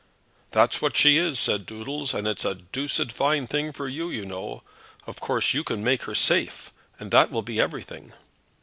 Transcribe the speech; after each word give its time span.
"That's 0.49 0.81
what 0.81 0.97
she 0.97 1.17
is," 1.17 1.39
said 1.39 1.67
Doodles, 1.67 2.15
"and 2.15 2.27
it's 2.27 2.43
a 2.43 2.55
doosed 2.55 3.11
fine 3.11 3.45
thing 3.45 3.71
for 3.71 3.87
you, 3.87 4.09
you 4.09 4.25
know! 4.25 4.63
Of 5.05 5.19
course 5.19 5.53
you 5.53 5.63
can 5.63 5.83
make 5.83 6.05
her 6.05 6.15
safe, 6.15 6.73
and 6.99 7.11
that 7.11 7.29
will 7.31 7.43
be 7.43 7.61
everything." 7.61 8.11